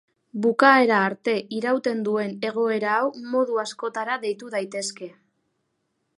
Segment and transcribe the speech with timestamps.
[0.43, 5.13] Bukaera arte irauten duen egoera hau modu askotara deitu daitezke.